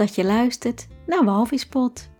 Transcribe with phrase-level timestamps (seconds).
[0.00, 2.10] Dat je luistert naar Walvispot.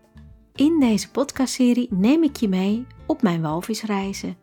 [0.54, 4.36] In deze podcastserie neem ik je mee op mijn walvisreizen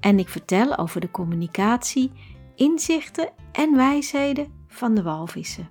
[0.00, 2.12] en ik vertel over de communicatie,
[2.54, 5.70] inzichten en wijsheden van de walvissen.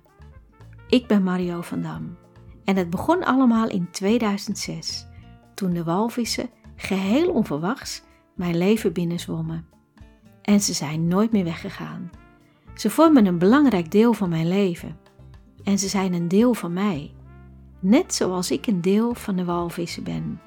[0.88, 2.16] Ik ben Mario van Dam
[2.64, 5.06] en het begon allemaal in 2006,
[5.54, 8.02] toen de walvissen geheel onverwachts
[8.34, 9.66] mijn leven binnenzwommen.
[10.42, 12.10] En ze zijn nooit meer weggegaan.
[12.74, 15.03] Ze vormen een belangrijk deel van mijn leven.
[15.64, 17.12] En ze zijn een deel van mij,
[17.80, 20.40] net zoals ik een deel van de walvissen ben.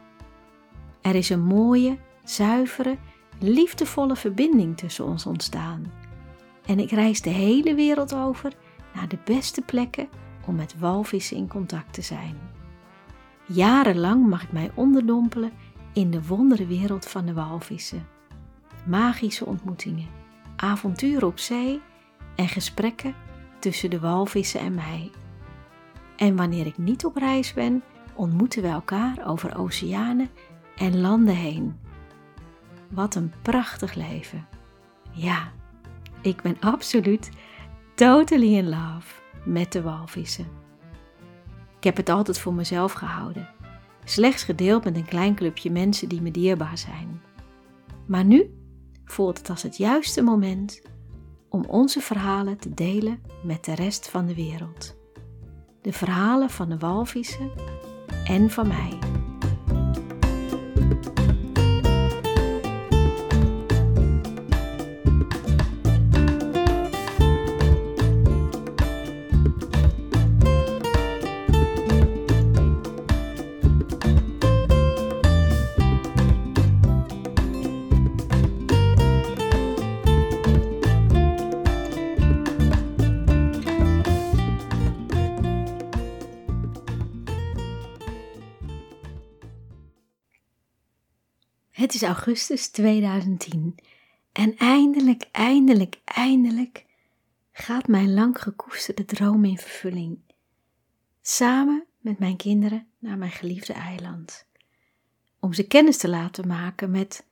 [1.02, 2.98] Er is een mooie, zuivere,
[3.40, 5.92] liefdevolle verbinding tussen ons ontstaan.
[6.66, 8.54] En ik reis de hele wereld over
[8.94, 10.10] naar de beste plekken
[10.46, 12.38] om met walvissen in contact te zijn.
[13.46, 15.52] Jarenlang mag ik mij onderdompelen
[15.94, 18.08] in de wonderenwereld van de walvissen.
[18.86, 20.08] Magische ontmoetingen,
[20.56, 21.82] avonturen op zee
[22.36, 23.16] en gesprekken
[23.60, 25.12] tussen de walvissen en mij.
[26.16, 30.30] En wanneer ik niet op reis ben, ontmoeten we elkaar over oceanen
[30.76, 31.80] en landen heen.
[32.90, 34.48] Wat een prachtig leven.
[35.12, 35.52] Ja,
[36.22, 37.30] ik ben absoluut
[37.96, 39.14] totally in love
[39.46, 40.48] met de walvissen.
[41.78, 43.50] Ik heb het altijd voor mezelf gehouden,
[44.04, 47.22] slechts gedeeld met een klein clubje mensen die me dierbaar zijn.
[48.06, 48.58] Maar nu
[49.06, 50.82] voelt het als het juiste moment
[51.50, 54.96] om onze verhalen te delen met de rest van de wereld.
[55.82, 57.52] De verhalen van de walvissen
[58.24, 59.17] en van mij.
[91.88, 93.76] Het is augustus 2010
[94.32, 96.86] en eindelijk, eindelijk, eindelijk
[97.52, 100.20] gaat mijn lang gekoesterde droom in vervulling.
[101.22, 104.46] Samen met mijn kinderen naar mijn geliefde eiland.
[105.40, 107.26] Om ze kennis te laten maken met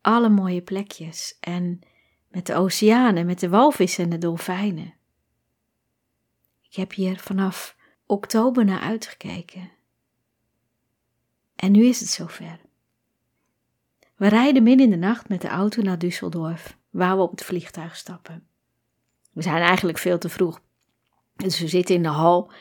[0.00, 1.80] alle mooie plekjes en
[2.28, 4.94] met de oceanen, met de walvissen en de dolfijnen.
[6.62, 7.76] Ik heb hier vanaf
[8.06, 9.70] oktober naar uitgekeken.
[11.56, 12.63] En nu is het zover.
[14.24, 17.44] We rijden midden in de nacht met de auto naar Düsseldorf, waar we op het
[17.44, 18.46] vliegtuig stappen.
[19.32, 20.60] We zijn eigenlijk veel te vroeg.
[21.36, 22.52] Dus we zitten in de hal,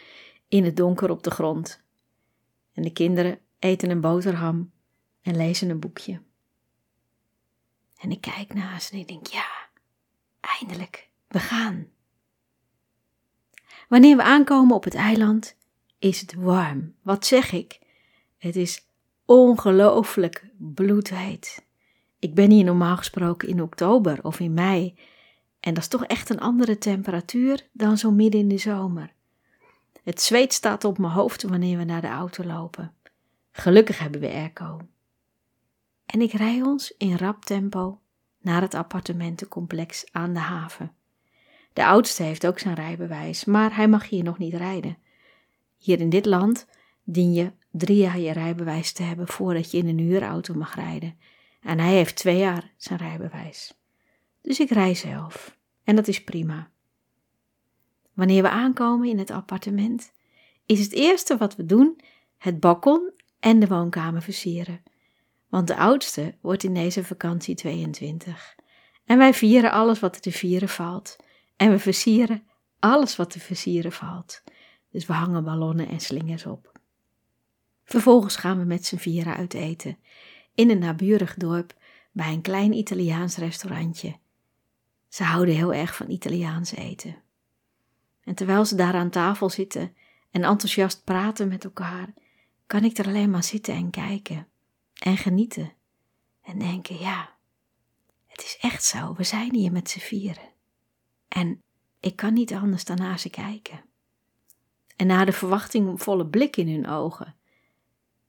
[0.47, 1.83] in het donker op de grond.
[2.73, 4.71] En de kinderen eten een boterham
[5.21, 6.21] en lezen een boekje.
[7.97, 9.47] En ik kijk naast en ik denk, ja,
[10.39, 11.87] eindelijk, we gaan.
[13.89, 15.55] Wanneer we aankomen op het eiland,
[15.99, 16.95] is het warm.
[17.01, 17.79] Wat zeg ik?
[18.37, 18.87] Het is
[19.25, 21.65] ongelooflijk bloedheet.
[22.19, 24.95] Ik ben hier normaal gesproken in oktober of in mei.
[25.59, 29.13] En dat is toch echt een andere temperatuur dan zo midden in de zomer.
[30.03, 32.93] Het zweet staat op mijn hoofd wanneer we naar de auto lopen.
[33.51, 34.79] Gelukkig hebben we airco.
[36.05, 37.99] En ik rij ons in rap tempo
[38.41, 40.91] naar het appartementencomplex aan de haven.
[41.73, 44.97] De oudste heeft ook zijn rijbewijs, maar hij mag hier nog niet rijden.
[45.77, 46.67] Hier in dit land
[47.03, 51.17] dien je drie jaar je rijbewijs te hebben voordat je in een huurauto mag rijden.
[51.61, 53.73] En hij heeft twee jaar zijn rijbewijs.
[54.41, 55.57] Dus ik rij zelf.
[55.83, 56.71] En dat is prima.
[58.13, 60.11] Wanneer we aankomen in het appartement,
[60.65, 61.99] is het eerste wat we doen
[62.37, 64.83] het balkon en de woonkamer versieren.
[65.49, 68.55] Want de oudste wordt in deze vakantie 22.
[69.05, 71.15] En wij vieren alles wat te vieren valt.
[71.55, 72.47] En we versieren
[72.79, 74.43] alles wat te versieren valt.
[74.91, 76.72] Dus we hangen ballonnen en slingers op.
[77.83, 79.97] Vervolgens gaan we met z'n vieren uit eten,
[80.55, 81.75] in een naburig dorp,
[82.11, 84.17] bij een klein Italiaans restaurantje.
[85.07, 87.15] Ze houden heel erg van Italiaans eten.
[88.23, 89.95] En terwijl ze daar aan tafel zitten
[90.31, 92.13] en enthousiast praten met elkaar,
[92.67, 94.47] kan ik er alleen maar zitten en kijken
[94.93, 95.73] en genieten
[96.41, 97.35] en denken: ja,
[98.27, 100.51] het is echt zo, we zijn hier met z'n vieren.
[101.27, 101.61] En
[101.99, 103.81] ik kan niet anders dan naar ze kijken.
[104.95, 107.35] En naar de verwachtingvolle blik in hun ogen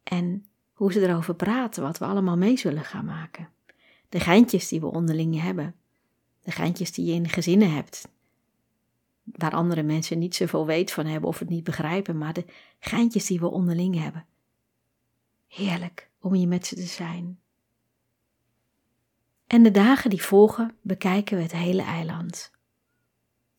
[0.05, 3.49] en hoe ze erover praten, wat we allemaal mee zullen gaan maken.
[4.09, 5.75] De geintjes die we onderling hebben.
[6.43, 8.09] De geintjes die je in gezinnen hebt.
[9.23, 12.45] Waar andere mensen niet zoveel weet van hebben of het niet begrijpen, maar de
[12.79, 14.27] geintjes die we onderling hebben.
[15.49, 17.39] Heerlijk om hier met ze te zijn.
[19.47, 22.53] En de dagen die volgen bekijken we het hele eiland.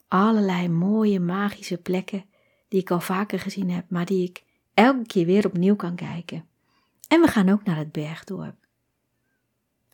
[0.08, 2.26] Allerlei mooie magische plekken
[2.68, 4.44] die ik al vaker gezien heb, maar die ik
[4.76, 6.46] elke keer weer opnieuw kan kijken.
[7.08, 8.56] En we gaan ook naar het bergdorp.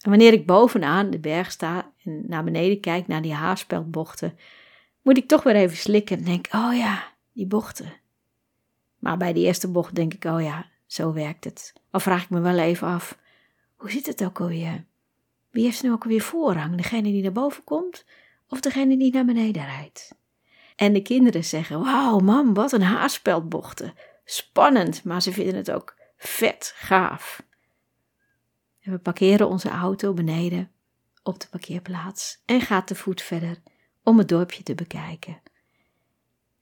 [0.02, 4.38] En wanneer ik bovenaan de berg sta en naar beneden kijk naar die haarspeldbochten,
[5.02, 7.94] moet ik toch weer even slikken en denk, oh ja, die bochten.
[9.00, 11.74] Maar bij de eerste bocht denk ik, oh ja, zo werkt het.
[11.92, 13.18] Al vraag ik me wel even af,
[13.76, 14.86] hoe zit het ook alweer?
[15.50, 16.76] Wie heeft nu ook alweer voorrang?
[16.76, 18.06] Degene die naar boven komt
[18.48, 20.16] of degene die naar beneden rijdt?
[20.76, 23.94] En de kinderen zeggen, wauw mam, wat een haarspeldbochten.
[24.32, 27.44] Spannend, maar ze vinden het ook vet gaaf.
[28.82, 30.72] We parkeren onze auto beneden
[31.24, 33.62] op de parkeerplaats en gaat te voet verder
[34.04, 35.42] om het dorpje te bekijken.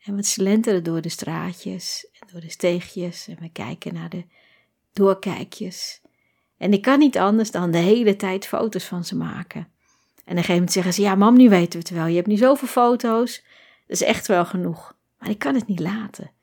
[0.03, 4.23] En we slenteren door de straatjes en door de steegjes en we kijken naar de
[4.93, 6.01] doorkijkjes.
[6.57, 9.59] En ik kan niet anders dan de hele tijd foto's van ze maken.
[9.59, 9.67] En
[10.15, 12.05] op een gegeven moment zeggen ze: Ja, mam, nu weten we het wel.
[12.05, 13.43] Je hebt nu zoveel foto's.
[13.87, 14.95] Dat is echt wel genoeg.
[15.19, 16.37] Maar ik kan het niet laten.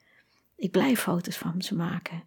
[0.56, 2.22] Ik blijf foto's van ze maken.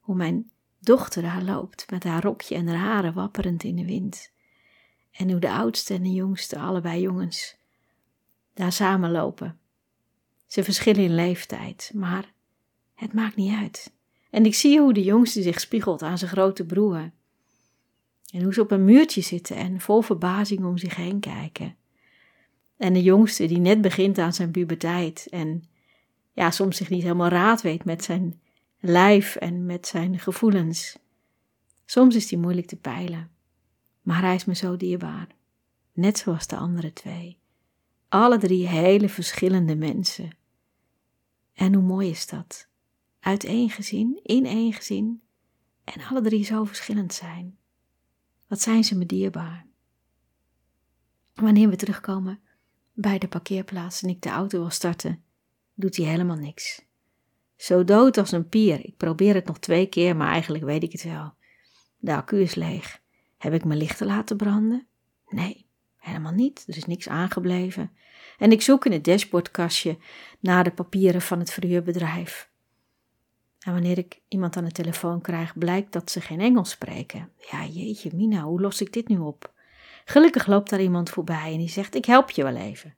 [0.00, 4.32] Hoe mijn dochter daar loopt met haar rokje en haar haren wapperend in de wind.
[5.10, 7.56] En hoe de oudste en de jongste, allebei jongens,
[8.54, 9.58] daar samen lopen.
[10.46, 12.32] Ze verschillen in leeftijd, maar
[12.94, 13.92] het maakt niet uit.
[14.30, 17.10] En ik zie hoe de jongste zich spiegelt aan zijn grote broer.
[18.30, 21.76] En hoe ze op een muurtje zitten en vol verbazing om zich heen kijken.
[22.76, 25.64] En de jongste die net begint aan zijn puberteit en
[26.34, 28.40] ja, soms zich niet helemaal raad weet met zijn
[28.78, 30.98] lijf en met zijn gevoelens.
[31.84, 33.30] Soms is die moeilijk te peilen,
[34.02, 35.28] maar hij is me zo dierbaar,
[35.92, 37.38] net zoals de andere twee.
[38.08, 40.36] Alle drie hele verschillende mensen.
[41.52, 42.68] En hoe mooi is dat?
[43.20, 45.22] Uit één gezin, in één gezin,
[45.84, 47.56] en alle drie zo verschillend zijn.
[48.46, 49.66] Wat zijn ze me dierbaar?
[51.34, 52.40] Wanneer we terugkomen
[52.92, 55.23] bij de parkeerplaats en ik de auto wil starten,
[55.74, 56.82] doet hij helemaal niks.
[57.56, 58.84] Zo dood als een pier.
[58.84, 61.34] Ik probeer het nog twee keer, maar eigenlijk weet ik het wel.
[61.98, 63.00] De accu is leeg.
[63.38, 64.86] Heb ik mijn lichten laten branden?
[65.28, 65.66] Nee,
[65.96, 66.64] helemaal niet.
[66.66, 67.90] Er is niks aangebleven.
[68.38, 69.98] En ik zoek in het dashboardkastje
[70.40, 72.50] naar de papieren van het verhuurbedrijf.
[73.60, 77.30] En wanneer ik iemand aan de telefoon krijg, blijkt dat ze geen Engels spreken.
[77.50, 79.52] Ja, jeetje, Mina, hoe los ik dit nu op?
[80.04, 82.94] Gelukkig loopt daar iemand voorbij en die zegt: Ik help je wel even.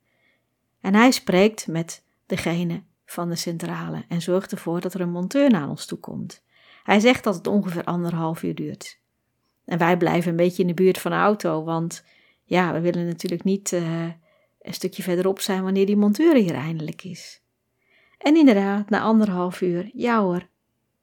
[0.81, 5.51] En hij spreekt met degene van de centrale en zorgt ervoor dat er een monteur
[5.51, 6.43] naar ons toe komt.
[6.83, 9.01] Hij zegt dat het ongeveer anderhalf uur duurt.
[9.65, 12.05] En wij blijven een beetje in de buurt van de auto, want
[12.45, 14.05] ja, we willen natuurlijk niet uh,
[14.61, 17.41] een stukje verderop zijn wanneer die monteur hier eindelijk is.
[18.19, 20.49] En inderdaad, na anderhalf uur, ja hoor,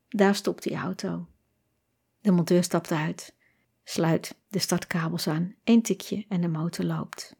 [0.10, 1.28] daar stopt die auto.
[2.22, 3.36] De monteur stapt uit,
[3.84, 7.36] sluit de startkabels aan, één tikje en de motor loopt.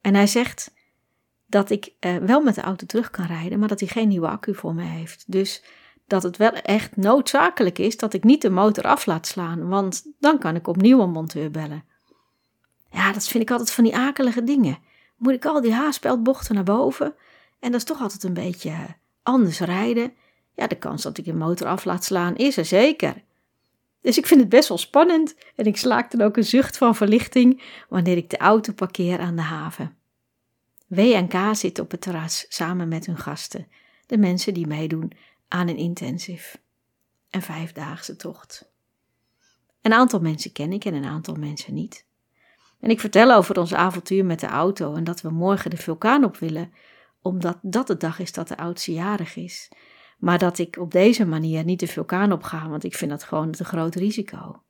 [0.00, 0.74] En hij zegt
[1.54, 4.28] dat ik uh, wel met de auto terug kan rijden, maar dat hij geen nieuwe
[4.28, 5.24] accu voor me heeft.
[5.26, 5.62] Dus
[6.06, 10.04] dat het wel echt noodzakelijk is dat ik niet de motor af laat slaan, want
[10.18, 11.84] dan kan ik opnieuw een monteur bellen.
[12.90, 14.78] Ja, dat vind ik altijd van die akelige dingen.
[15.16, 17.14] Moet ik al die haaspeldbochten naar boven?
[17.60, 18.72] En dat is toch altijd een beetje
[19.22, 20.12] anders rijden.
[20.54, 23.22] Ja, de kans dat ik een motor af laat slaan is er zeker.
[24.00, 26.96] Dus ik vind het best wel spannend en ik slaak dan ook een zucht van
[26.96, 29.96] verlichting wanneer ik de auto parkeer aan de haven.
[30.86, 33.68] W&K zit op het terras samen met hun gasten,
[34.06, 35.12] de mensen die meedoen
[35.48, 36.58] aan een intensive
[37.30, 38.72] en vijfdaagse tocht.
[39.80, 42.06] Een aantal mensen ken ik en een aantal mensen niet.
[42.80, 46.24] En ik vertel over ons avontuur met de auto en dat we morgen de vulkaan
[46.24, 46.72] op willen,
[47.22, 49.70] omdat dat de dag is dat de oudste jarig is.
[50.18, 53.24] Maar dat ik op deze manier niet de vulkaan op ga, want ik vind dat
[53.24, 54.62] gewoon te groot risico.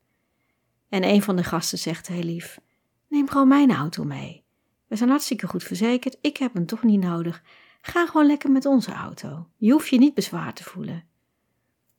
[0.88, 2.60] En een van de gasten zegt heel lief:
[3.08, 4.43] Neem gewoon mijn auto mee.
[4.86, 7.42] We zijn hartstikke goed verzekerd, ik heb hem toch niet nodig.
[7.80, 9.48] Ga gewoon lekker met onze auto.
[9.56, 11.04] Je hoeft je niet bezwaar te voelen.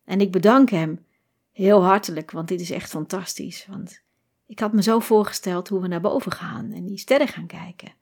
[0.04, 1.06] En ik bedank hem
[1.52, 3.66] heel hartelijk, want dit is echt fantastisch.
[3.70, 4.04] Want
[4.46, 7.94] ik had me zo voorgesteld hoe we naar boven gaan en die sterren gaan kijken.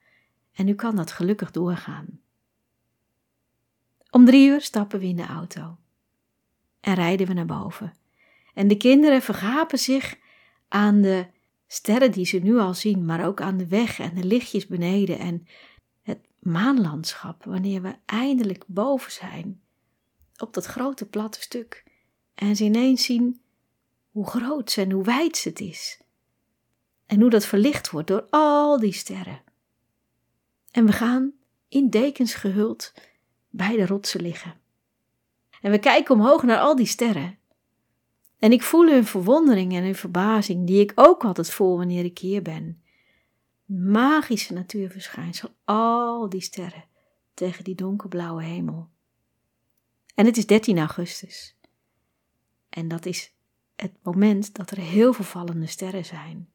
[0.52, 2.20] En nu kan dat gelukkig doorgaan.
[4.10, 5.76] Om drie uur stappen we in de auto
[6.80, 7.94] en rijden we naar boven.
[8.54, 10.16] En de kinderen vergapen zich
[10.68, 11.26] aan de
[11.74, 15.18] sterren die ze nu al zien, maar ook aan de weg en de lichtjes beneden
[15.18, 15.46] en
[16.02, 19.62] het maanlandschap wanneer we eindelijk boven zijn
[20.36, 21.84] op dat grote platte stuk
[22.34, 23.40] en ze ineens zien
[24.10, 26.00] hoe groot en hoe wijd het is
[27.06, 29.42] en hoe dat verlicht wordt door al die sterren.
[30.70, 31.32] En we gaan
[31.68, 32.92] in dekens gehuld
[33.50, 34.60] bij de rotsen liggen.
[35.60, 37.38] En we kijken omhoog naar al die sterren.
[38.38, 42.18] En ik voel hun verwondering en hun verbazing, die ik ook altijd voel wanneer ik
[42.18, 42.82] hier ben.
[43.64, 46.84] Magische natuurverschijnsel, al die sterren
[47.34, 48.88] tegen die donkerblauwe hemel.
[50.14, 51.56] En het is 13 augustus.
[52.68, 53.34] En dat is
[53.76, 56.48] het moment dat er heel veel vallende sterren zijn.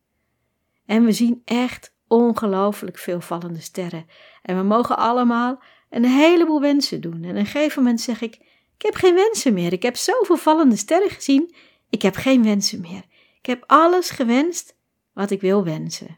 [0.86, 4.06] En we zien echt ongelooflijk veel vallende sterren.
[4.42, 7.24] En we mogen allemaal een heleboel wensen doen.
[7.24, 8.36] En op een gegeven moment zeg ik:
[8.78, 9.74] Ik heb geen wensen meer.
[9.74, 11.56] Ik heb zoveel vallende sterren gezien.
[11.90, 13.06] Ik heb geen wensen meer.
[13.38, 14.76] Ik heb alles gewenst
[15.14, 16.18] wat ik wil wensen.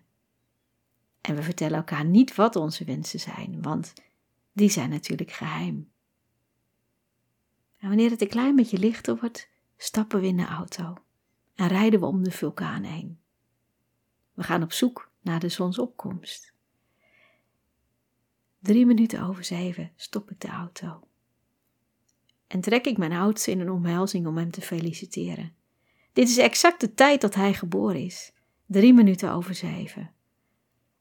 [1.22, 3.94] En we vertellen elkaar niet wat onze wensen zijn, want
[4.54, 5.92] die zijn natuurlijk geheim.
[7.78, 10.98] En wanneer het een klein beetje lichter wordt, stappen we in de auto
[11.56, 13.20] en rijden we om de vulkaan heen.
[14.34, 16.54] We gaan op zoek naar de zonsopkomst.
[18.60, 21.08] Drie minuten over zeven stop ik de auto.
[22.48, 25.56] En trek ik mijn oudste in een omhelzing om hem te feliciteren.
[26.14, 28.32] Dit is exact de tijd dat hij geboren is.
[28.66, 30.12] Drie minuten over zeven.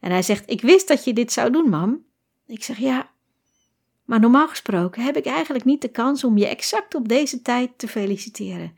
[0.00, 2.04] En hij zegt: Ik wist dat je dit zou doen, mam.
[2.46, 3.10] Ik zeg: Ja,
[4.04, 7.78] maar normaal gesproken heb ik eigenlijk niet de kans om je exact op deze tijd
[7.78, 8.76] te feliciteren.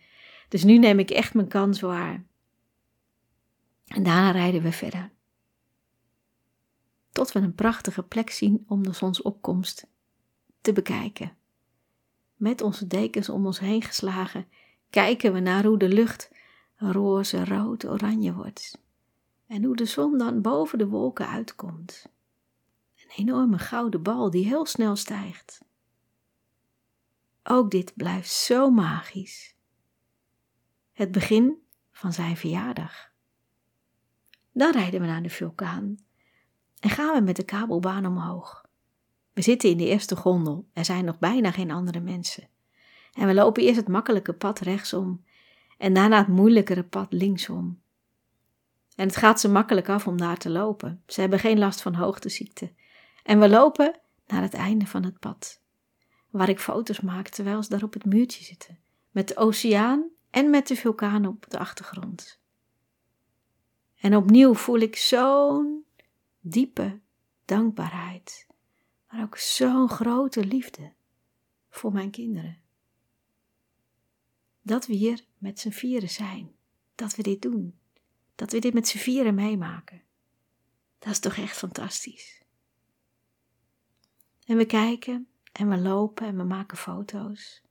[0.48, 2.24] Dus nu neem ik echt mijn kans waar.
[3.86, 5.10] En daarna rijden we verder.
[7.12, 9.86] Tot we een prachtige plek zien om de zonsopkomst
[10.60, 11.36] te bekijken.
[12.36, 14.46] Met onze dekens om ons heen geslagen,
[14.92, 16.30] kijken we naar hoe de lucht
[16.76, 18.78] roze, rood, oranje wordt.
[19.46, 22.06] En hoe de zon dan boven de wolken uitkomt.
[22.96, 25.60] Een enorme gouden bal die heel snel stijgt.
[27.42, 29.54] Ook dit blijft zo magisch.
[30.92, 33.10] Het begin van zijn verjaardag.
[34.52, 35.96] Dan rijden we naar de vulkaan
[36.80, 38.64] en gaan we met de kabelbaan omhoog.
[39.32, 42.48] We zitten in de eerste gondel, er zijn nog bijna geen andere mensen.
[43.12, 45.24] En we lopen eerst het makkelijke pad rechtsom
[45.78, 47.82] en daarna het moeilijkere pad linksom.
[48.96, 51.02] En het gaat ze makkelijk af om daar te lopen.
[51.06, 52.72] Ze hebben geen last van hoogteziekte.
[53.22, 55.62] En we lopen naar het einde van het pad,
[56.30, 58.78] waar ik foto's maak terwijl ze daar op het muurtje zitten,
[59.10, 62.40] met de oceaan en met de vulkaan op de achtergrond.
[64.00, 65.84] En opnieuw voel ik zo'n
[66.40, 67.00] diepe
[67.44, 68.46] dankbaarheid,
[69.10, 70.92] maar ook zo'n grote liefde
[71.70, 72.61] voor mijn kinderen.
[74.62, 76.52] Dat we hier met z'n vieren zijn,
[76.94, 77.78] dat we dit doen,
[78.34, 80.02] dat we dit met z'n vieren meemaken.
[80.98, 82.42] Dat is toch echt fantastisch.
[84.44, 87.62] En we kijken en we lopen en we maken foto's.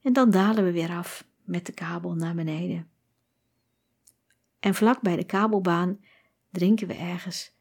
[0.00, 2.90] En dan dalen we weer af met de kabel naar beneden.
[4.60, 6.00] En vlak bij de kabelbaan
[6.50, 7.54] drinken we ergens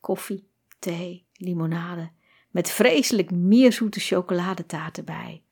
[0.00, 0.48] koffie,
[0.78, 2.10] thee, limonade
[2.50, 5.42] met vreselijk meerzoete chocoladetaart erbij.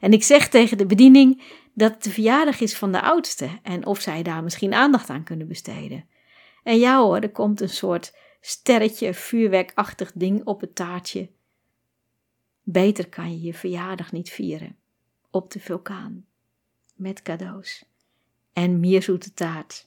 [0.00, 1.42] En ik zeg tegen de bediening
[1.74, 5.24] dat het de verjaardag is van de oudste en of zij daar misschien aandacht aan
[5.24, 6.04] kunnen besteden.
[6.62, 11.30] En ja hoor, er komt een soort sterretje, vuurwerkachtig ding op het taartje.
[12.62, 14.76] Beter kan je je verjaardag niet vieren.
[15.30, 16.26] Op de vulkaan.
[16.94, 17.84] Met cadeaus.
[18.52, 19.86] En meer zoete taart.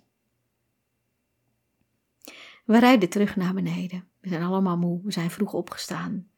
[2.66, 4.08] We rijden terug naar beneden.
[4.20, 5.02] We zijn allemaal moe.
[5.04, 6.30] We zijn vroeg opgestaan.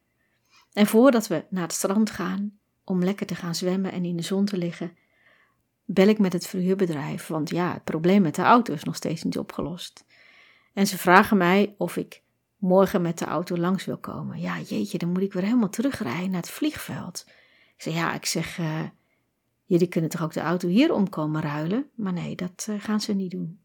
[0.73, 4.23] En voordat we naar het strand gaan, om lekker te gaan zwemmen en in de
[4.23, 4.97] zon te liggen,
[5.85, 9.23] bel ik met het verhuurbedrijf, want ja, het probleem met de auto is nog steeds
[9.23, 10.05] niet opgelost.
[10.73, 12.21] En ze vragen mij of ik
[12.57, 14.39] morgen met de auto langs wil komen.
[14.39, 17.23] Ja, jeetje, dan moet ik weer helemaal terugrijden naar het vliegveld.
[17.75, 18.83] Ik zeg, ja, ik zeg, uh,
[19.65, 21.89] jullie kunnen toch ook de auto hier omkomen ruilen?
[21.95, 23.59] Maar nee, dat uh, gaan ze niet doen.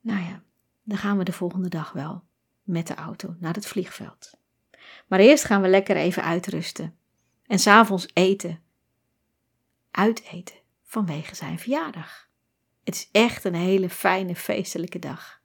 [0.00, 0.42] Nou ja,
[0.82, 2.22] dan gaan we de volgende dag wel
[2.62, 4.32] met de auto naar het vliegveld.
[5.06, 6.94] Maar eerst gaan we lekker even uitrusten
[7.46, 8.60] en s'avonds eten.
[9.90, 12.28] Uiteten vanwege zijn verjaardag.
[12.84, 15.40] Het is echt een hele fijne feestelijke dag.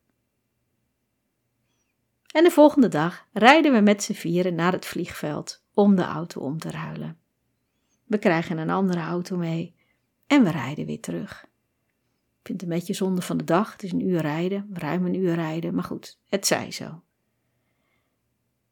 [2.31, 6.41] En de volgende dag rijden we met z'n vieren naar het vliegveld om de auto
[6.41, 7.17] om te ruilen.
[8.03, 9.75] We krijgen een andere auto mee
[10.27, 11.43] en we rijden weer terug.
[12.41, 13.71] Ik vind het een beetje zonde van de dag.
[13.71, 17.03] Het is een uur rijden, ruim een uur rijden, maar goed, het zij zo.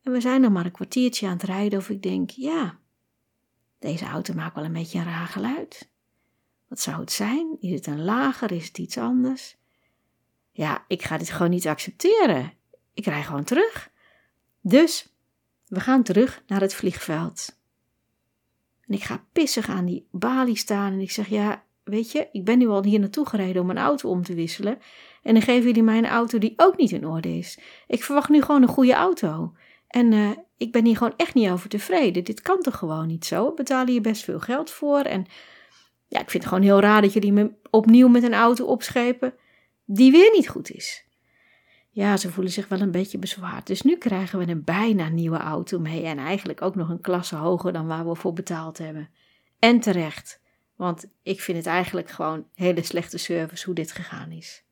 [0.04, 2.80] En we zijn nog maar een kwartiertje aan het rijden of ik denk, ja,
[3.80, 5.90] deze auto maakt wel een beetje een raar geluid.
[6.68, 7.58] Wat zou het zijn?
[7.60, 8.52] Is het een lager?
[8.52, 9.58] Is het iets anders?
[10.52, 12.54] Ja, ik ga dit gewoon niet accepteren.
[12.94, 13.92] Ik rij gewoon terug.
[14.62, 15.14] Dus
[15.68, 17.58] we gaan terug naar het vliegveld.
[18.88, 22.46] En ik ga pissig aan die balie staan en ik zeg: Ja, weet je, ik
[22.46, 24.80] ben nu al hier naartoe gereden om mijn auto om te wisselen.
[25.24, 27.60] En dan geven jullie mij een auto die ook niet in orde is.
[27.88, 29.54] Ik verwacht nu gewoon een goede auto.
[29.89, 32.24] En uh, ik ben hier gewoon echt niet over tevreden.
[32.24, 33.46] Dit kan toch gewoon niet zo?
[33.46, 35.00] We betalen hier best veel geld voor.
[35.00, 35.25] En
[36.08, 39.34] ja, ik vind het gewoon heel raar dat jullie me opnieuw met een auto opschepen
[39.86, 41.08] die weer niet goed is.
[41.89, 43.67] Ja, ze voelen zich wel een beetje bezwaard.
[43.67, 46.03] Dus nu krijgen we een bijna nieuwe auto mee.
[46.03, 49.10] En eigenlijk ook nog een klasse hoger dan waar we voor betaald hebben.
[49.60, 50.41] En terecht,
[50.75, 54.63] want ik vind het eigenlijk gewoon hele slechte service hoe dit gegaan is.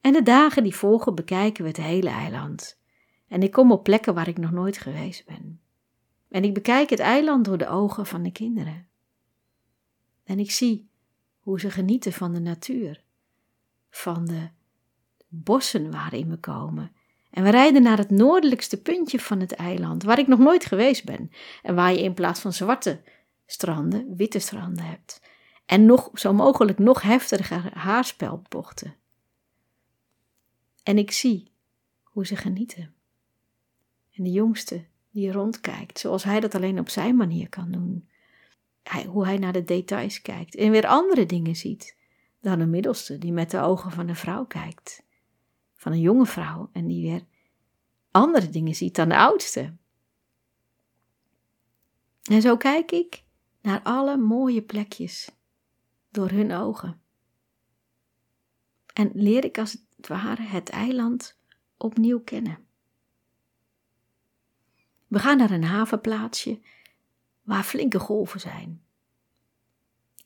[0.00, 2.82] En de dagen die volgen bekijken we het hele eiland.
[3.28, 5.60] En ik kom op plekken waar ik nog nooit geweest ben.
[6.28, 8.86] En ik bekijk het eiland door de ogen van de kinderen.
[10.24, 10.88] En ik zie
[11.40, 13.02] hoe ze genieten van de natuur,
[13.90, 14.48] van de
[15.28, 16.92] bossen waarin we komen.
[17.30, 21.04] En we rijden naar het noordelijkste puntje van het eiland, waar ik nog nooit geweest
[21.04, 21.30] ben.
[21.62, 23.02] En waar je in plaats van zwarte
[23.46, 25.20] stranden, witte stranden hebt.
[25.66, 28.96] En nog, zo mogelijk nog heftiger haarspelbochten.
[30.82, 31.52] En ik zie
[32.02, 32.93] hoe ze genieten.
[34.14, 38.08] En de jongste die rondkijkt, zoals hij dat alleen op zijn manier kan doen.
[38.82, 41.96] Hij, hoe hij naar de details kijkt en weer andere dingen ziet
[42.40, 45.02] dan de middelste die met de ogen van een vrouw kijkt.
[45.74, 47.24] Van een jonge vrouw en die weer
[48.10, 49.76] andere dingen ziet dan de oudste.
[52.22, 53.24] En zo kijk ik
[53.62, 55.30] naar alle mooie plekjes
[56.10, 57.00] door hun ogen.
[58.92, 61.38] En leer ik als het ware het eiland
[61.76, 62.66] opnieuw kennen.
[65.14, 66.60] We gaan naar een havenplaatsje
[67.42, 68.82] waar flinke golven zijn.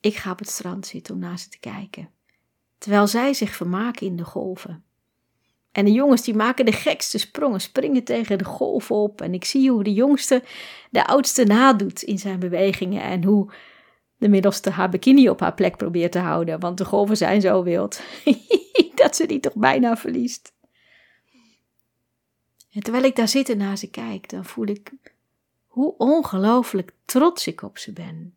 [0.01, 2.09] Ik ga op het strand zitten om naar ze te kijken,
[2.77, 4.83] terwijl zij zich vermaken in de golven.
[5.71, 9.21] En de jongens die maken de gekste sprongen, springen tegen de golven op.
[9.21, 10.43] En ik zie hoe de jongste
[10.91, 13.51] de oudste nadoet in zijn bewegingen en hoe
[14.17, 17.63] de middelste haar bikini op haar plek probeert te houden, want de golven zijn zo
[17.63, 18.01] wild
[19.01, 20.53] dat ze die toch bijna verliest.
[22.69, 24.93] En terwijl ik daar zit en naar ze kijk, dan voel ik
[25.67, 28.35] hoe ongelooflijk trots ik op ze ben.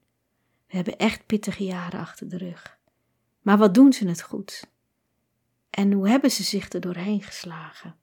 [0.67, 2.79] We hebben echt pittige jaren achter de rug.
[3.41, 4.67] Maar wat doen ze het goed?
[5.71, 7.97] En hoe hebben ze zich er doorheen geslagen?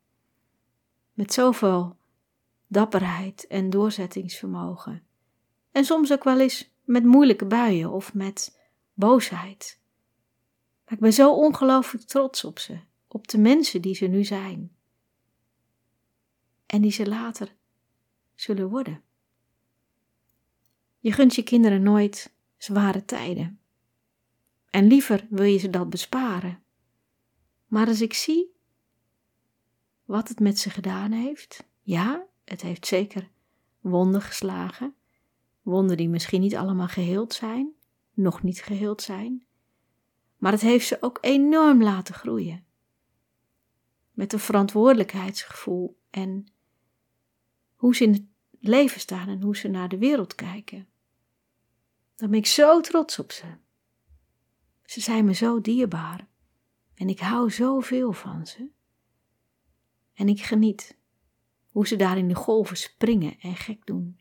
[1.13, 1.95] Met zoveel
[2.67, 5.03] dapperheid en doorzettingsvermogen.
[5.71, 8.59] En soms ook wel eens met moeilijke buien of met
[8.93, 9.79] boosheid.
[10.85, 14.71] Maar ik ben zo ongelooflijk trots op ze, op de mensen die ze nu zijn
[16.69, 17.55] en die ze later
[18.35, 19.01] zullen worden.
[20.99, 23.59] Je gunt je kinderen nooit zware tijden.
[24.69, 26.63] En liever wil je ze dat besparen.
[27.67, 28.55] Maar als ik zie
[30.05, 33.29] wat het met ze gedaan heeft, ja, het heeft zeker
[33.79, 34.95] wonden geslagen.
[35.61, 37.71] Wonden die misschien niet allemaal geheeld zijn,
[38.13, 39.45] nog niet geheeld zijn.
[40.37, 42.65] Maar het heeft ze ook enorm laten groeien.
[44.11, 46.47] Met een verantwoordelijkheidsgevoel en
[47.79, 48.25] hoe ze in het
[48.59, 50.87] leven staan en hoe ze naar de wereld kijken.
[52.15, 53.45] Dan ben ik zo trots op ze.
[54.85, 56.27] Ze zijn me zo dierbaar
[56.93, 58.69] en ik hou zoveel van ze.
[60.13, 60.97] En ik geniet
[61.69, 64.19] hoe ze daar in de golven springen en gek doen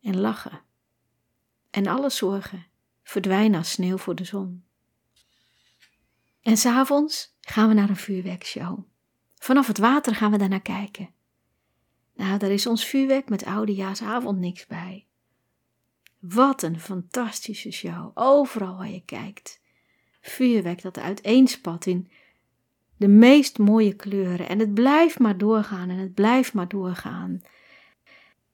[0.00, 0.62] en lachen.
[1.70, 2.66] En alle zorgen
[3.02, 4.64] verdwijnen als sneeuw voor de zon.
[6.40, 8.78] En s'avonds gaan we naar een vuurwerkshow.
[9.34, 11.14] Vanaf het water gaan we daar naar kijken.
[12.22, 15.06] Nou, daar is ons vuurwerk met oudejaarsavond niks bij.
[16.18, 19.60] Wat een fantastische show, overal waar je kijkt.
[20.20, 22.10] Vuurwerk dat uiteenspat in
[22.96, 27.42] de meest mooie kleuren en het blijft maar doorgaan en het blijft maar doorgaan.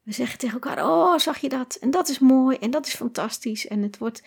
[0.03, 1.75] We zeggen tegen elkaar: Oh, zag je dat?
[1.75, 3.67] En dat is mooi en dat is fantastisch.
[3.67, 4.23] En het wordt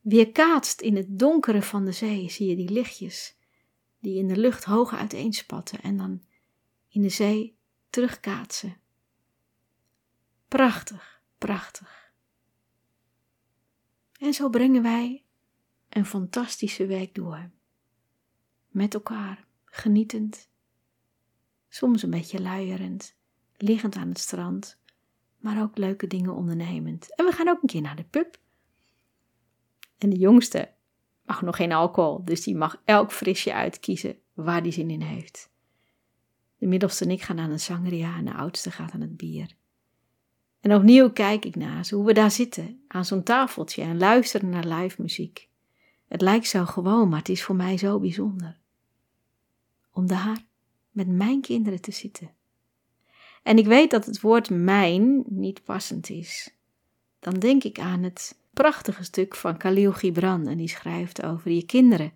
[0.00, 2.30] weerkaatst in het donkere van de zee.
[2.30, 3.36] Zie je die lichtjes
[4.00, 6.22] die in de lucht hoog uiteenspatten en dan
[6.88, 7.57] in de zee
[7.90, 8.76] terugkaatsen.
[10.48, 12.12] Prachtig, prachtig.
[14.18, 15.24] En zo brengen wij
[15.88, 17.50] een fantastische week door.
[18.68, 20.48] Met elkaar, genietend,
[21.68, 23.16] soms een beetje luierend,
[23.56, 24.78] liggend aan het strand,
[25.38, 27.14] maar ook leuke dingen ondernemend.
[27.16, 28.38] En we gaan ook een keer naar de pub.
[29.98, 30.72] En de jongste
[31.24, 35.47] mag nog geen alcohol, dus die mag elk frisje uitkiezen waar die zin in heeft.
[36.58, 39.56] De middelste en ik gaan aan een sangria en de oudste gaat aan het bier.
[40.60, 44.48] En opnieuw kijk ik naar ze, hoe we daar zitten, aan zo'n tafeltje en luisteren
[44.48, 45.48] naar live muziek.
[46.08, 48.58] Het lijkt zo gewoon, maar het is voor mij zo bijzonder.
[49.92, 50.44] Om daar
[50.90, 52.30] met mijn kinderen te zitten.
[53.42, 56.54] En ik weet dat het woord mijn niet passend is.
[57.20, 61.64] Dan denk ik aan het prachtige stuk van Khalil Gibran en die schrijft over je
[61.64, 62.12] kinderen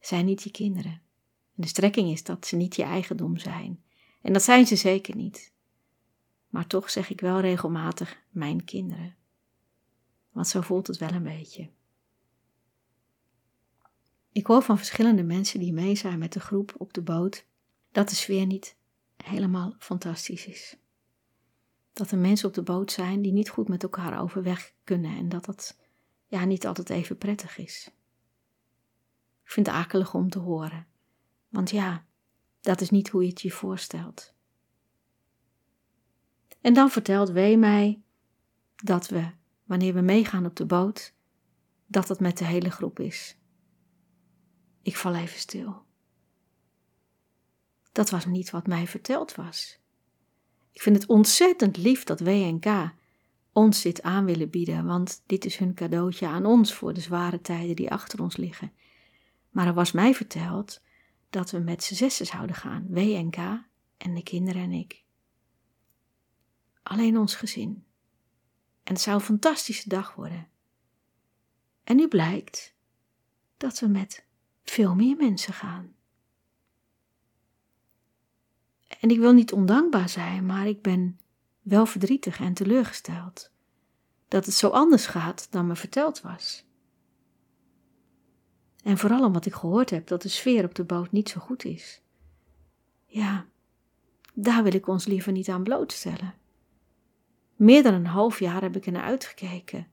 [0.00, 1.01] zijn niet je kinderen
[1.62, 3.82] de strekking is dat ze niet je eigendom zijn.
[4.22, 5.52] En dat zijn ze zeker niet.
[6.48, 9.16] Maar toch zeg ik wel regelmatig mijn kinderen.
[10.30, 11.70] Want zo voelt het wel een beetje.
[14.32, 17.46] Ik hoor van verschillende mensen die mee zijn met de groep op de boot
[17.92, 18.76] dat de sfeer niet
[19.24, 20.76] helemaal fantastisch is.
[21.92, 25.28] dat er mensen op de boot zijn die niet goed met elkaar overweg kunnen en
[25.28, 25.78] dat dat
[26.26, 27.90] ja, niet altijd even prettig is.
[29.44, 30.86] Ik vind het akelig om te horen,
[31.52, 32.04] want ja,
[32.60, 34.34] dat is niet hoe je het je voorstelt.
[36.60, 38.02] En dan vertelt Wee mij
[38.76, 39.30] dat we,
[39.64, 41.14] wanneer we meegaan op de boot,
[41.86, 43.36] dat het met de hele groep is.
[44.82, 45.82] Ik val even stil.
[47.92, 49.78] Dat was niet wat mij verteld was.
[50.70, 52.92] Ik vind het ontzettend lief dat WNK
[53.52, 57.40] ons dit aan willen bieden, want dit is hun cadeautje aan ons voor de zware
[57.40, 58.72] tijden die achter ons liggen.
[59.50, 60.80] Maar er was mij verteld
[61.32, 63.36] dat we met z'n zessen zouden gaan, WNK
[63.96, 65.04] en de kinderen en ik.
[66.82, 67.84] Alleen ons gezin.
[68.82, 70.48] En het zou een fantastische dag worden.
[71.84, 72.74] En nu blijkt
[73.56, 74.26] dat we met
[74.64, 75.94] veel meer mensen gaan.
[79.00, 81.20] En ik wil niet ondankbaar zijn, maar ik ben
[81.60, 83.50] wel verdrietig en teleurgesteld
[84.28, 86.64] dat het zo anders gaat dan me verteld was.
[88.82, 91.64] En vooral omdat ik gehoord heb dat de sfeer op de boot niet zo goed
[91.64, 92.00] is.
[93.06, 93.46] Ja,
[94.34, 96.34] daar wil ik ons liever niet aan blootstellen.
[97.56, 99.86] Meer dan een half jaar heb ik er naar uitgekeken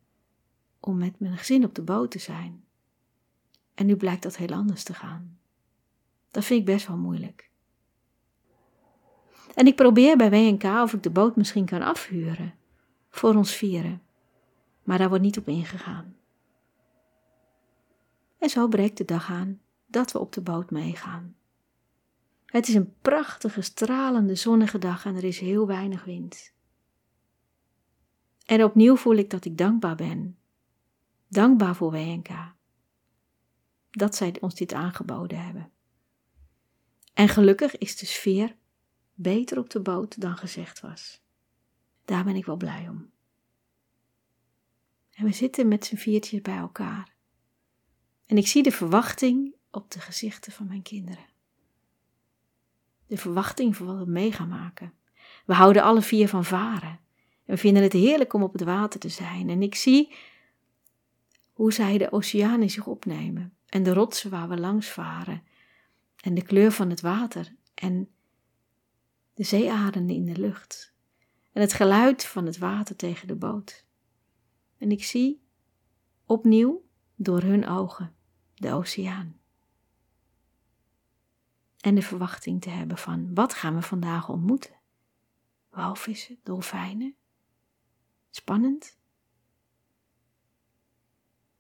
[0.80, 2.64] om met mijn gezin op de boot te zijn.
[3.74, 5.38] En nu blijkt dat heel anders te gaan.
[6.32, 7.50] Dat vind ik best wel moeilijk.
[9.56, 12.54] En ik probeer bij WNK of ik de boot misschien kan afhuren
[13.10, 14.02] voor ons vieren,
[14.84, 16.16] maar daar wordt niet op ingegaan.
[18.40, 21.36] En zo breekt de dag aan dat we op de boot meegaan.
[22.46, 26.54] Het is een prachtige, stralende, zonnige dag en er is heel weinig wind.
[28.46, 30.38] En opnieuw voel ik dat ik dankbaar ben.
[31.28, 32.30] Dankbaar voor WNK.
[33.90, 35.72] Dat zij ons dit aangeboden hebben.
[37.14, 38.56] En gelukkig is de sfeer
[39.14, 41.22] beter op de boot dan gezegd was.
[42.06, 43.12] Daar ben ik wel blij om.
[45.12, 47.18] En we zitten met z'n viertjes bij elkaar.
[48.30, 51.26] En ik zie de verwachting op de gezichten van mijn kinderen.
[53.08, 54.94] De verwachting voor wat we mee gaan maken.
[55.46, 57.00] We houden alle vier van varen.
[57.46, 59.50] En we vinden het heerlijk om op het water te zijn.
[59.50, 60.16] En ik zie
[61.54, 63.54] hoe zij de oceanen zich opnemen.
[63.66, 65.44] En de rotsen waar we langs varen.
[66.22, 67.56] En de kleur van het water.
[67.74, 68.10] En
[69.34, 70.94] de zeearenden in de lucht
[71.52, 73.86] en het geluid van het water tegen de boot.
[74.78, 75.42] En ik zie
[76.26, 76.84] opnieuw
[77.16, 78.18] door hun ogen
[78.60, 79.40] de oceaan.
[81.80, 84.76] En de verwachting te hebben van wat gaan we vandaag ontmoeten?
[85.70, 87.16] Walvissen, dolfijnen?
[88.30, 88.98] Spannend?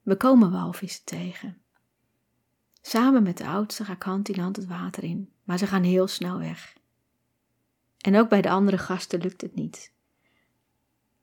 [0.01, 1.61] We komen walvissen tegen.
[2.81, 5.83] Samen met de oudste ga ik hand in hand het water in, maar ze gaan
[5.83, 6.77] heel snel weg.
[7.97, 9.93] En ook bij de andere gasten lukt het niet.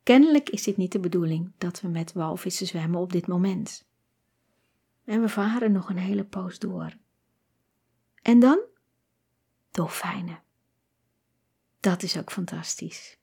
[0.03, 3.86] Kennelijk is dit niet de bedoeling dat we met walvissen zwemmen op dit moment.
[5.07, 6.97] En we varen nog een hele poos door.
[8.23, 8.59] En dan
[9.71, 10.43] dolfijnen.
[11.81, 13.19] Dat is ook fantastisch.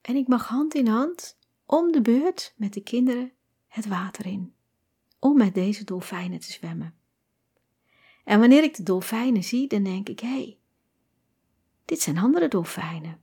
[0.00, 3.32] En ik mag hand in hand om de beurt met de kinderen
[3.66, 4.54] het water in,
[5.18, 6.94] om met deze dolfijnen te zwemmen.
[8.24, 10.58] En wanneer ik de dolfijnen zie, dan denk ik: hé, hey,
[11.84, 13.20] dit zijn andere dolfijnen.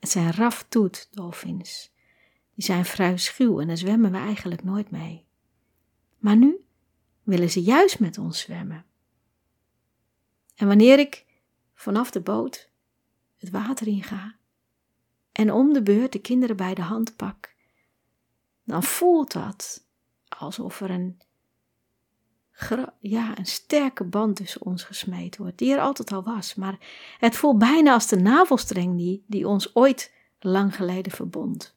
[0.00, 1.94] Het zijn raftoet-dolfins.
[2.54, 5.25] Die zijn vrij schuw en daar zwemmen we eigenlijk nooit mee.
[6.26, 6.64] Maar nu
[7.22, 8.84] willen ze juist met ons zwemmen.
[10.54, 11.26] En wanneer ik
[11.74, 12.70] vanaf de boot
[13.36, 14.36] het water inga
[15.32, 17.54] en om de beurt de kinderen bij de hand pak,
[18.64, 19.86] dan voelt dat
[20.28, 21.20] alsof er een
[23.00, 26.54] ja, een sterke band tussen ons gesmeed wordt, die er altijd al was.
[26.54, 26.78] Maar
[27.18, 31.76] het voelt bijna als de navelstreng die, die ons ooit lang geleden verbond.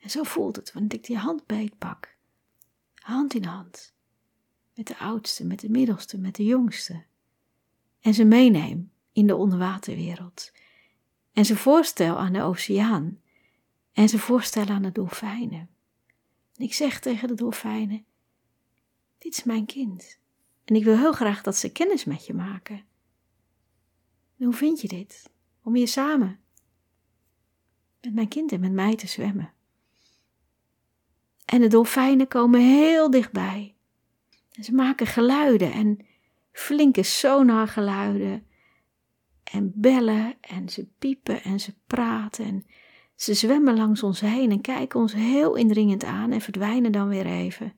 [0.00, 2.17] En zo voelt het wanneer ik die hand beetpak.
[3.08, 3.94] Hand in hand.
[4.74, 7.04] Met de oudste, met de middelste, met de jongste.
[8.00, 10.52] En ze meeneem in de onderwaterwereld.
[11.32, 13.20] En ze voorstel aan de oceaan.
[13.92, 15.70] En ze voorstellen aan de dolfijnen.
[16.54, 18.04] En ik zeg tegen de dolfijnen:
[19.18, 20.18] dit is mijn kind.
[20.64, 22.76] En ik wil heel graag dat ze kennis met je maken.
[24.36, 25.30] En hoe vind je dit?
[25.62, 26.40] Om hier samen
[28.00, 29.52] met mijn kind en met mij te zwemmen.
[31.48, 33.74] En de dolfijnen komen heel dichtbij.
[34.52, 36.06] En ze maken geluiden en
[36.52, 38.46] flinke sonargeluiden.
[39.44, 42.44] En bellen en ze piepen en ze praten.
[42.44, 42.66] En
[43.14, 47.26] ze zwemmen langs ons heen en kijken ons heel indringend aan en verdwijnen dan weer
[47.26, 47.76] even.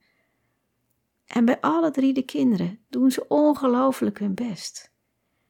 [1.27, 4.93] En bij alle drie de kinderen doen ze ongelooflijk hun best.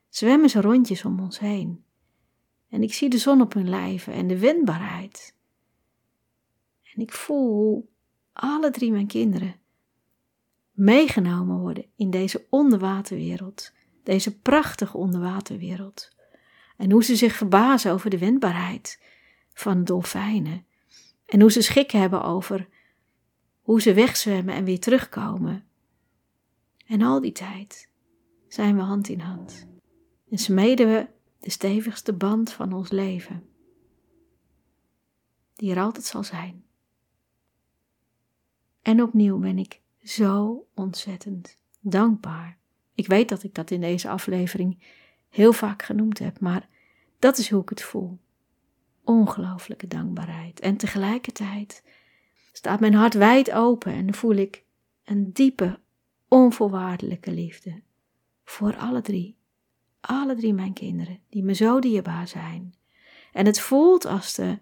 [0.09, 1.85] Zwemmen ze rondjes om ons heen.
[2.68, 5.37] En ik zie de zon op hun lijven en de wendbaarheid.
[6.83, 7.89] En ik voel hoe
[8.40, 9.55] alle drie mijn kinderen
[10.70, 13.72] meegenomen worden in deze onderwaterwereld,
[14.03, 16.16] deze prachtige onderwaterwereld.
[16.76, 19.03] En hoe ze zich verbazen over de wendbaarheid
[19.53, 20.64] van dolfijnen.
[21.26, 22.68] En hoe ze schik hebben over
[23.61, 25.64] hoe ze wegzwemmen en weer terugkomen.
[26.87, 27.88] En al die tijd
[28.48, 29.66] zijn we hand in hand.
[30.31, 31.07] En smeden we
[31.38, 33.48] de stevigste band van ons leven,
[35.55, 36.64] die er altijd zal zijn.
[38.90, 42.59] En opnieuw ben ik zo ontzettend dankbaar.
[42.94, 44.83] Ik weet dat ik dat in deze aflevering
[45.29, 46.68] heel vaak genoemd heb, maar
[47.18, 48.18] dat is hoe ik het voel.
[49.05, 50.61] Ongelooflijke dankbaarheid.
[50.61, 51.83] En tegelijkertijd
[52.53, 54.64] staat mijn hart wijd open en voel ik
[55.05, 55.79] een diepe,
[56.29, 57.83] onvoorwaardelijke liefde
[58.44, 59.37] voor alle drie.
[60.00, 62.74] Alle drie mijn kinderen, die me zo dierbaar zijn.
[63.33, 64.59] En het voelt als de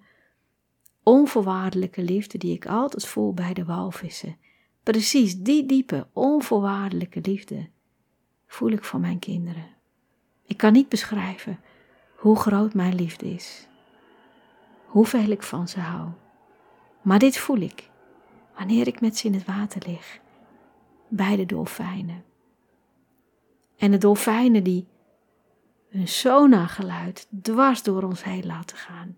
[1.09, 4.37] onvoorwaardelijke liefde die ik altijd voel bij de walvissen.
[4.83, 7.68] Precies die diepe, onvoorwaardelijke liefde
[8.47, 9.66] voel ik voor mijn kinderen.
[10.47, 11.61] Ik kan niet beschrijven
[12.16, 13.68] hoe groot mijn liefde is,
[14.87, 16.09] hoeveel ik van ze hou.
[17.03, 17.90] Maar dit voel ik
[18.57, 20.21] wanneer ik met ze in het water lig,
[21.09, 22.25] bij de dolfijnen.
[23.77, 24.87] En de dolfijnen die
[25.88, 29.16] hun sonargeluid dwars door ons heen laten gaan,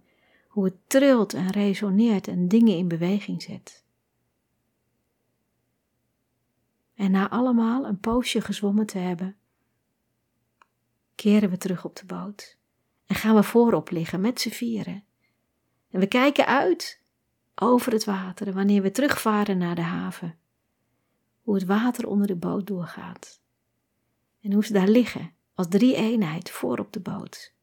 [0.51, 3.85] hoe het trilt en resoneert en dingen in beweging zet.
[6.95, 9.37] En na allemaal een poosje gezwommen te hebben,
[11.15, 12.59] keren we terug op de boot
[13.07, 15.05] en gaan we voorop liggen met z'n vieren.
[15.91, 17.03] En we kijken uit
[17.55, 20.39] over het water wanneer we terugvaren naar de haven.
[21.43, 23.41] Hoe het water onder de boot doorgaat.
[24.41, 27.55] En hoe ze daar liggen als drie eenheid voor op de boot.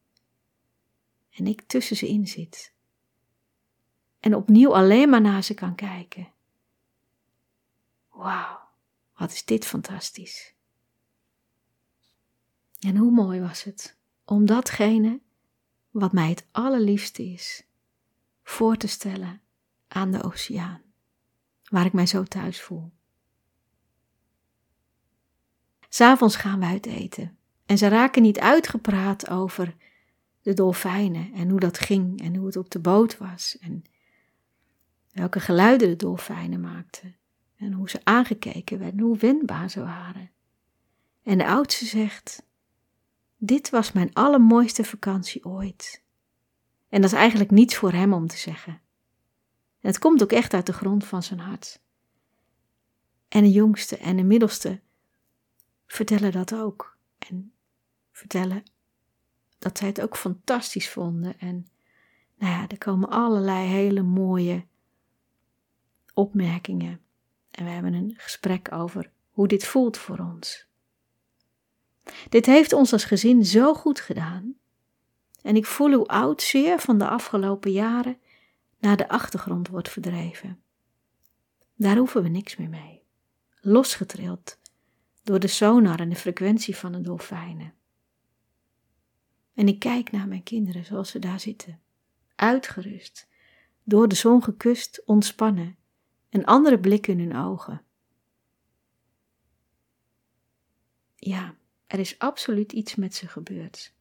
[1.30, 2.76] En ik tussen ze in zit.
[4.20, 6.32] En opnieuw alleen maar naar ze kan kijken.
[8.08, 8.58] Wauw,
[9.14, 10.54] wat is dit fantastisch.
[12.78, 15.20] En hoe mooi was het om datgene
[15.90, 17.66] wat mij het allerliefste is,
[18.42, 19.40] voor te stellen
[19.88, 20.82] aan de oceaan,
[21.64, 22.92] waar ik mij zo thuis voel.
[25.88, 29.76] S'avonds gaan we uit eten en ze raken niet uitgepraat over
[30.42, 33.84] de dolfijnen en hoe dat ging en hoe het op de boot was en
[35.12, 37.16] welke geluiden de dolfijnen maakten
[37.56, 40.30] en hoe ze aangekeken werden, hoe wendbaar ze waren.
[41.22, 42.42] En de oudste zegt:
[43.36, 46.02] Dit was mijn allermooiste vakantie ooit.
[46.88, 48.72] En dat is eigenlijk niets voor hem om te zeggen.
[49.80, 51.80] En het komt ook echt uit de grond van zijn hart.
[53.28, 54.80] En de jongste en de middelste
[55.86, 56.96] vertellen dat ook.
[57.18, 57.52] En
[58.12, 58.62] vertellen
[59.58, 61.38] dat zij het ook fantastisch vonden.
[61.38, 61.66] En
[62.38, 64.66] nou ja, er komen allerlei hele mooie
[66.18, 67.00] opmerkingen.
[67.50, 70.66] En we hebben een gesprek over hoe dit voelt voor ons.
[72.28, 74.54] Dit heeft ons als gezin zo goed gedaan.
[75.42, 78.18] En ik voel hoe oud zeer van de afgelopen jaren
[78.78, 80.62] naar de achtergrond wordt verdreven.
[81.74, 83.02] Daar hoeven we niks meer mee.
[83.60, 84.58] Losgetrild
[85.22, 87.74] door de sonar en de frequentie van de dolfijnen.
[89.54, 91.80] En ik kijk naar mijn kinderen zoals ze daar zitten,
[92.34, 93.28] uitgerust,
[93.84, 95.78] door de zon gekust, ontspannen,
[96.30, 97.82] een andere blik in hun ogen.
[101.16, 103.94] Ja, er is absoluut iets met ze gebeurd.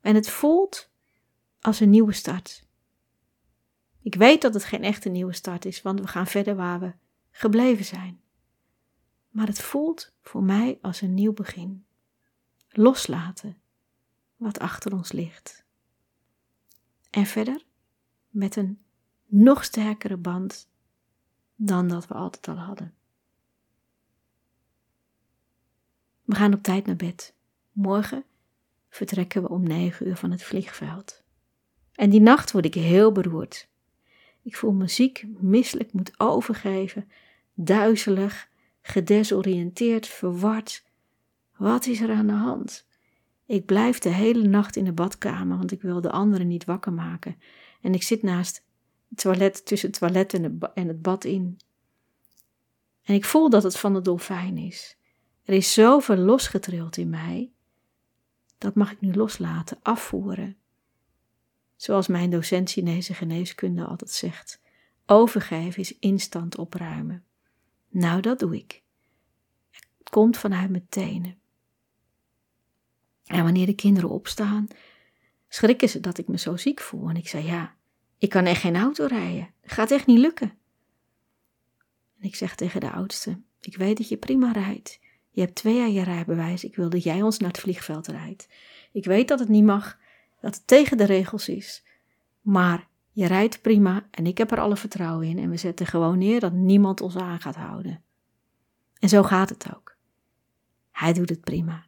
[0.00, 0.90] En het voelt
[1.60, 2.66] als een nieuwe start.
[4.00, 6.94] Ik weet dat het geen echte nieuwe start is, want we gaan verder waar we
[7.30, 8.20] gebleven zijn.
[9.28, 11.86] Maar het voelt voor mij als een nieuw begin.
[12.68, 13.60] Loslaten
[14.36, 15.64] wat achter ons ligt.
[17.10, 17.64] En verder
[18.28, 18.82] met een
[19.26, 20.70] nog sterkere band
[21.66, 22.94] dan dat we altijd al hadden.
[26.22, 27.34] We gaan op tijd naar bed.
[27.72, 28.24] Morgen
[28.88, 31.22] vertrekken we om negen uur van het vliegveld.
[31.92, 33.68] En die nacht word ik heel beroerd.
[34.42, 37.10] Ik voel me ziek, misselijk, moet overgeven,
[37.54, 38.48] duizelig,
[38.82, 40.84] gedesoriënteerd, verward.
[41.56, 42.86] Wat is er aan de hand?
[43.46, 46.92] Ik blijf de hele nacht in de badkamer, want ik wil de anderen niet wakker
[46.92, 47.36] maken.
[47.80, 48.64] En ik zit naast
[49.14, 50.34] toilet, tussen het toilet
[50.74, 51.60] en het bad in.
[53.02, 54.96] En ik voel dat het van de dolfijn is.
[55.44, 57.52] Er is zoveel losgetrild in mij.
[58.58, 60.56] Dat mag ik nu loslaten, afvoeren.
[61.76, 64.60] Zoals mijn docent Chinese geneeskunde altijd zegt:
[65.06, 67.24] overgeven is instant opruimen.
[67.88, 68.82] Nou, dat doe ik.
[69.70, 71.38] Het komt vanuit mijn tenen.
[73.24, 74.66] En wanneer de kinderen opstaan,
[75.48, 77.08] schrikken ze dat ik me zo ziek voel.
[77.08, 77.76] En ik zei: Ja,
[78.22, 79.50] ik kan echt geen auto rijden.
[79.62, 80.52] Gaat echt niet lukken.
[82.18, 85.00] En ik zeg tegen de oudste: Ik weet dat je prima rijdt.
[85.30, 86.64] Je hebt twee jaar je rijbewijs.
[86.64, 88.48] Ik wil dat jij ons naar het vliegveld rijdt.
[88.92, 89.98] Ik weet dat het niet mag,
[90.40, 91.84] dat het tegen de regels is.
[92.40, 95.38] Maar je rijdt prima en ik heb er alle vertrouwen in.
[95.38, 98.02] En we zetten gewoon neer dat niemand ons aan gaat houden.
[98.98, 99.96] En zo gaat het ook.
[100.90, 101.86] Hij doet het prima.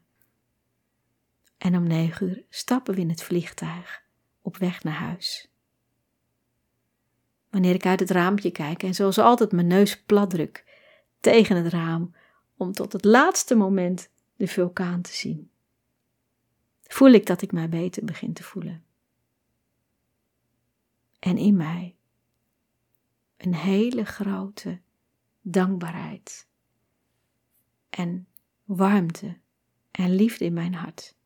[1.58, 4.02] En om negen uur stappen we in het vliegtuig
[4.42, 5.53] op weg naar huis.
[7.54, 10.64] Wanneer ik uit het raampje kijk en zoals altijd mijn neus plat druk
[11.20, 12.14] tegen het raam
[12.56, 15.50] om tot het laatste moment de vulkaan te zien,
[16.82, 18.84] voel ik dat ik mij beter begin te voelen.
[21.18, 21.96] En in mij
[23.36, 24.80] een hele grote
[25.40, 26.48] dankbaarheid
[27.90, 28.28] en
[28.64, 29.38] warmte
[29.90, 31.16] en liefde in mijn hart.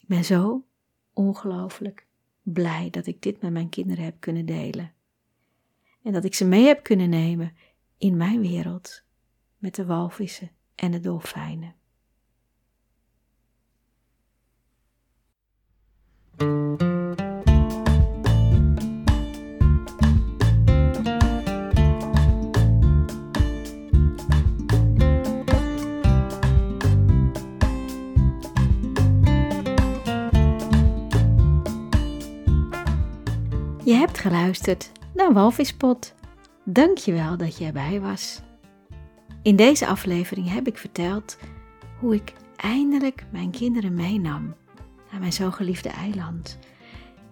[0.00, 0.64] Ik ben zo
[1.12, 2.06] ongelooflijk
[2.42, 4.92] blij dat ik dit met mijn kinderen heb kunnen delen.
[6.02, 7.56] En dat ik ze mee heb kunnen nemen
[7.98, 9.02] in mijn wereld
[9.58, 11.74] met de walvissen en de dolfijnen.
[33.84, 36.14] Je hebt geluisterd naar Walvispot.
[36.64, 38.40] Dank je wel dat je erbij was.
[39.42, 41.38] In deze aflevering heb ik verteld
[42.00, 44.54] hoe ik eindelijk mijn kinderen meenam
[45.10, 46.58] naar mijn zo geliefde eiland.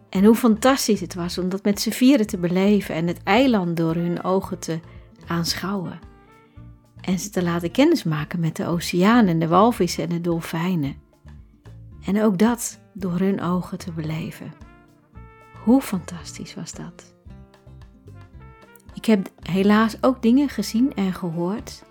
[0.08, 3.76] En hoe fantastisch het was om dat met z'n vieren te beleven en het eiland
[3.76, 4.80] door hun ogen te
[5.26, 5.98] aanschouwen.
[7.00, 10.96] En ze te laten kennismaken met de oceaan en de walvissen en de dolfijnen.
[12.04, 14.69] En ook dat door hun ogen te beleven.
[15.64, 17.14] Hoe fantastisch was dat?
[18.94, 21.84] Ik heb helaas ook dingen gezien en gehoord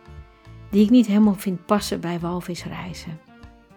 [0.69, 3.19] die ik niet helemaal vind passen bij walvisreizen,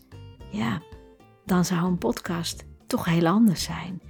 [0.51, 0.81] ja,
[1.45, 4.01] dan zou een podcast toch heel anders zijn.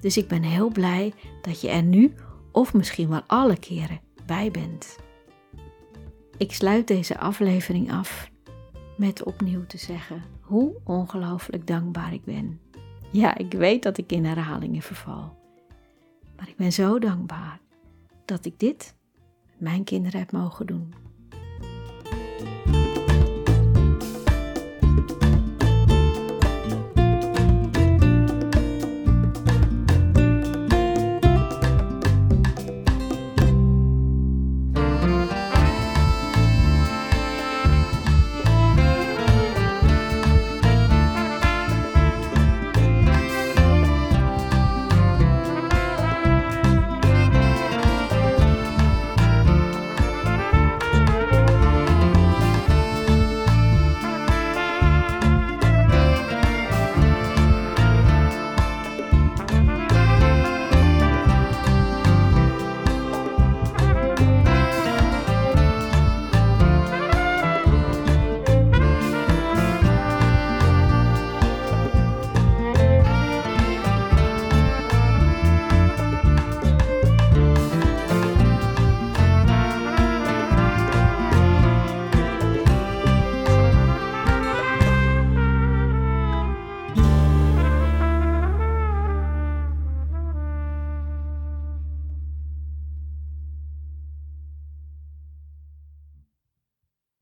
[0.00, 2.14] Dus ik ben heel blij dat je er nu
[2.52, 4.98] of misschien wel alle keren bij bent.
[6.36, 8.30] Ik sluit deze aflevering af
[8.96, 12.60] met opnieuw te zeggen hoe ongelooflijk dankbaar ik ben
[13.10, 15.38] ja, ik weet dat ik in herhalingen verval.
[16.36, 17.60] Maar ik ben zo dankbaar
[18.24, 18.94] dat ik dit
[19.46, 20.94] met mijn kinderen heb mogen doen.